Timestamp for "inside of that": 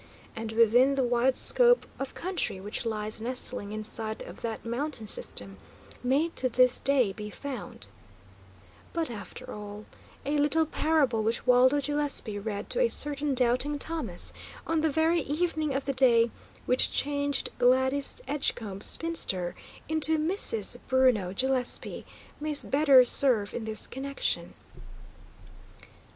3.71-4.65